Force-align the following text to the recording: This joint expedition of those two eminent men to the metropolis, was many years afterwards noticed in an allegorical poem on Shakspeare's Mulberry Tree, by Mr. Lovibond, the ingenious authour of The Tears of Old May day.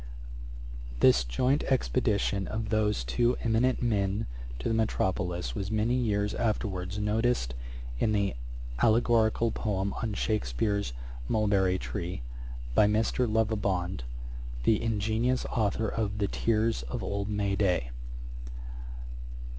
This 0.99 1.23
joint 1.23 1.63
expedition 1.65 2.47
of 2.47 2.69
those 2.69 3.03
two 3.03 3.37
eminent 3.43 3.83
men 3.83 4.25
to 4.57 4.67
the 4.67 4.73
metropolis, 4.73 5.53
was 5.53 5.69
many 5.69 5.93
years 5.93 6.33
afterwards 6.33 6.97
noticed 6.97 7.53
in 7.99 8.15
an 8.15 8.33
allegorical 8.81 9.51
poem 9.51 9.93
on 10.01 10.15
Shakspeare's 10.15 10.93
Mulberry 11.29 11.77
Tree, 11.77 12.23
by 12.73 12.87
Mr. 12.87 13.31
Lovibond, 13.31 14.01
the 14.63 14.81
ingenious 14.81 15.45
authour 15.51 15.89
of 15.89 16.17
The 16.17 16.27
Tears 16.27 16.81
of 16.89 17.03
Old 17.03 17.29
May 17.29 17.55
day. 17.55 17.91